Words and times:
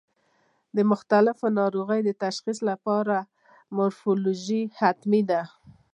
د 0.75 0.77
مختلفو 0.91 1.45
ناروغیو 1.59 2.05
د 2.07 2.11
تشخیص 2.23 2.59
لپاره 2.69 3.15
مورفولوژي 3.75 4.63
حتمي 4.79 5.21
ده. 5.29 5.41